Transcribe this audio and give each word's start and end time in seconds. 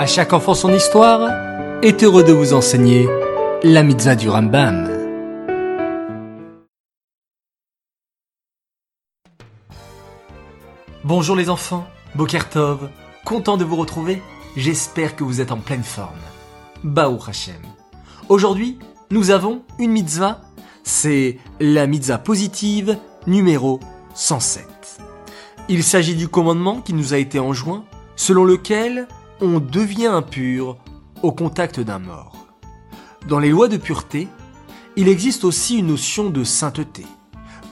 À 0.00 0.06
chaque 0.06 0.32
enfant 0.32 0.54
son 0.54 0.72
histoire 0.72 1.28
est 1.82 2.02
heureux 2.02 2.24
de 2.24 2.32
vous 2.32 2.54
enseigner 2.54 3.06
la 3.62 3.82
mitzvah 3.82 4.16
du 4.16 4.30
Rambam. 4.30 4.88
Bonjour 11.04 11.36
les 11.36 11.50
enfants, 11.50 11.86
Bokertov, 12.14 12.88
content 13.26 13.58
de 13.58 13.64
vous 13.66 13.76
retrouver, 13.76 14.22
j'espère 14.56 15.16
que 15.16 15.22
vous 15.22 15.42
êtes 15.42 15.52
en 15.52 15.58
pleine 15.58 15.84
forme. 15.84 16.16
Baou 16.82 17.18
Hashem. 17.28 17.60
Aujourd'hui, 18.30 18.78
nous 19.10 19.30
avons 19.30 19.60
une 19.78 19.90
mitzvah, 19.90 20.40
c'est 20.82 21.36
la 21.60 21.86
mitzvah 21.86 22.16
positive 22.16 22.96
numéro 23.26 23.80
107. 24.14 24.66
Il 25.68 25.84
s'agit 25.84 26.16
du 26.16 26.28
commandement 26.28 26.80
qui 26.80 26.94
nous 26.94 27.12
a 27.12 27.18
été 27.18 27.38
enjoint, 27.38 27.84
selon 28.16 28.46
lequel 28.46 29.06
on 29.40 29.58
devient 29.60 30.06
impur 30.06 30.76
au 31.22 31.32
contact 31.32 31.80
d'un 31.80 31.98
mort. 31.98 32.46
Dans 33.28 33.38
les 33.38 33.50
lois 33.50 33.68
de 33.68 33.76
pureté, 33.76 34.28
il 34.96 35.08
existe 35.08 35.44
aussi 35.44 35.78
une 35.78 35.88
notion 35.88 36.30
de 36.30 36.44
sainteté, 36.44 37.06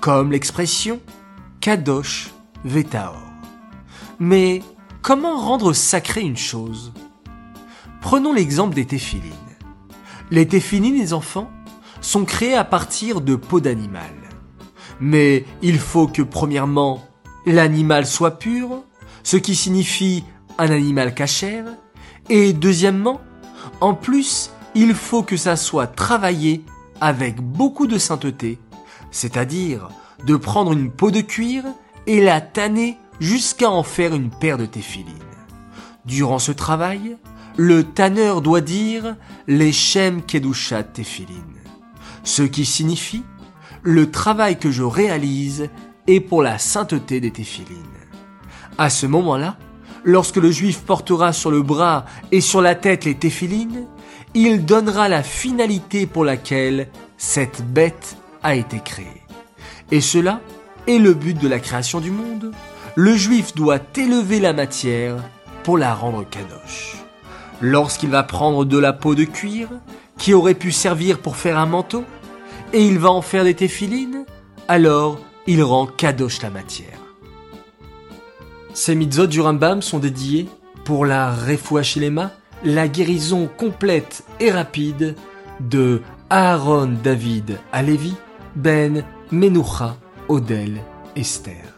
comme 0.01 0.33
l'expression 0.33 1.01
kadosh 1.61 2.31
vetaor. 2.65 3.21
Mais 4.19 4.63
comment 5.03 5.37
rendre 5.39 5.73
sacré 5.73 6.23
une 6.23 6.37
chose? 6.37 6.93
Prenons 8.01 8.33
l'exemple 8.33 8.75
des 8.75 8.87
téphilines. 8.87 9.33
Les 10.31 10.47
téphilines, 10.47 10.99
les 10.99 11.13
enfants, 11.13 11.51
sont 12.01 12.25
créés 12.25 12.55
à 12.55 12.65
partir 12.65 13.21
de 13.21 13.35
peau 13.35 13.61
d'animal. 13.61 14.15
Mais 15.01 15.45
il 15.63 15.79
faut 15.79 16.07
que 16.07 16.23
premièrement, 16.23 17.05
l'animal 17.47 18.07
soit 18.07 18.39
pur, 18.39 18.83
ce 19.23 19.37
qui 19.37 19.55
signifie 19.55 20.25
un 20.59 20.71
animal 20.71 21.15
cachère, 21.15 21.65
et 22.29 22.53
deuxièmement, 22.53 23.21
en 23.81 23.95
plus, 23.95 24.51
il 24.75 24.95
faut 24.95 25.23
que 25.23 25.37
ça 25.37 25.57
soit 25.57 25.87
travaillé 25.87 26.65
avec 27.01 27.41
beaucoup 27.41 27.87
de 27.87 27.99
sainteté, 27.99 28.59
c'est-à-dire 29.11 29.89
de 30.27 30.37
prendre 30.37 30.73
une 30.73 30.91
peau 30.91 31.11
de 31.11 31.21
cuir 31.21 31.65
et 32.07 32.21
la 32.21 32.41
tanner 32.41 32.99
jusqu'à 33.21 33.71
en 33.71 33.83
faire 33.83 34.15
une 34.15 34.31
paire 34.31 34.59
de 34.59 34.67
téphilines. 34.67 35.15
Durant 36.05 36.39
ce 36.39 36.53
travail, 36.53 37.17
le 37.57 37.85
tanneur 37.85 38.41
doit 38.41 38.61
dire 38.61 39.17
les 39.47 39.73
Shem 39.73 40.23
Kedushat 40.23 40.85
Téphilines, 40.85 41.43
ce 42.25 42.43
qui 42.43 42.65
signifie 42.65 43.25
le 43.83 44.11
travail 44.11 44.59
que 44.59 44.71
je 44.71 44.83
réalise 44.83 45.69
est 46.07 46.21
pour 46.21 46.43
la 46.43 46.59
sainteté 46.59 47.21
des 47.21 47.31
téphilines. 47.31 47.77
À 48.77 48.91
ce 48.91 49.07
moment-là, 49.07 49.57
lorsque 50.09 50.37
le 50.37 50.51
juif 50.51 50.81
portera 50.81 51.35
sur 51.35 51.51
le 51.51 51.61
bras 51.61 52.07
et 52.33 52.41
sur 52.41 52.63
la 52.63 52.75
tête 52.75 53.05
les 53.05 53.15
téphilines, 53.15 53.85
il 54.33 54.65
donnera 54.65 55.07
la 55.09 55.23
finalité 55.23 56.07
pour 56.07 56.25
laquelle 56.25 56.89
cette 57.19 57.63
bête 57.63 58.17
a 58.43 58.55
été 58.55 58.81
créée. 58.81 59.23
Et 59.91 60.01
cela 60.01 60.41
est 60.87 60.97
le 60.99 61.13
but 61.13 61.39
de 61.39 61.47
la 61.47 61.59
création 61.59 62.01
du 62.01 62.11
monde. 62.11 62.53
Le 62.95 63.17
juif 63.17 63.55
doit 63.55 63.81
élever 63.97 64.41
la 64.41 64.55
matière 64.55 65.17
pour 65.63 65.77
la 65.77 65.95
rendre 65.95 66.25
kadosh. 66.27 66.97
Lorsqu'il 67.61 68.09
va 68.09 68.23
prendre 68.23 68.65
de 68.65 68.79
la 68.79 68.95
peau 68.95 69.15
de 69.15 69.25
cuir, 69.25 69.69
qui 70.17 70.33
aurait 70.33 70.55
pu 70.55 70.73
servir 70.73 71.19
pour 71.19 71.37
faire 71.37 71.59
un 71.59 71.67
manteau, 71.67 72.05
et 72.73 72.83
il 72.83 72.99
va 72.99 73.11
en 73.11 73.21
faire 73.21 73.45
des 73.45 73.55
téphilines, 73.55 74.25
alors 74.69 75.21
il 75.47 75.63
rend 75.63 75.87
kadosh 75.87 76.41
la 76.41 76.49
matière. 76.49 77.08
Ces 78.81 78.95
mitzvot 78.95 79.27
du 79.27 79.41
Rambam 79.41 79.83
sont 79.83 79.99
dédiés 79.99 80.49
pour 80.85 81.05
la 81.05 81.35
Shilema, 81.83 82.31
la 82.63 82.87
guérison 82.87 83.49
complète 83.49 84.23
et 84.39 84.53
rapide 84.53 85.17
de 85.59 86.01
Aaron 86.31 86.95
David 87.03 87.59
Alevi, 87.73 88.15
Ben 88.55 89.03
Menucha 89.33 89.97
Odel 90.29 90.81
Esther. 91.17 91.78